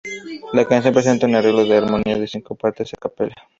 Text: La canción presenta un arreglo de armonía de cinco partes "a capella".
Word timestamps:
La 0.53 0.65
canción 0.65 0.95
presenta 0.95 1.27
un 1.27 1.35
arreglo 1.35 1.63
de 1.63 1.77
armonía 1.77 2.17
de 2.17 2.25
cinco 2.25 2.55
partes 2.55 2.91
"a 2.91 2.97
capella". 2.97 3.35